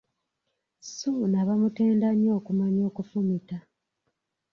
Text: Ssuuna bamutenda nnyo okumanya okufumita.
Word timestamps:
Ssuuna 0.83 1.39
bamutenda 1.47 2.07
nnyo 2.13 2.31
okumanya 2.39 2.81
okufumita. 2.89 3.57